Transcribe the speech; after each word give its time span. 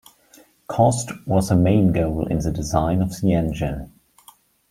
Cost 0.65 1.11
was 1.27 1.49
the 1.49 1.55
main 1.55 1.91
goal 1.91 2.25
in 2.25 2.39
the 2.39 2.51
design 2.51 3.03
of 3.03 3.21
the 3.21 3.33
engine. 3.33 3.91